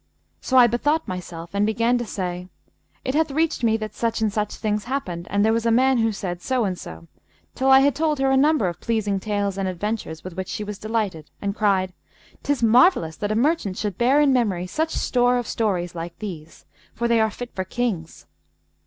[0.39, 2.47] So I bethought myself and began to say,
[3.05, 5.99] 'It hath reached me that such and such things happened and there was a man
[5.99, 7.07] who said so and so,'
[7.53, 10.63] till I had told her a number of pleasing tales and adventures with which she
[10.63, 11.93] was delighted and cried,
[12.41, 16.65] ''Tis marvellous that a merchant should bear in memory such store of stories like these,
[16.95, 18.25] for they are fit for Kings.'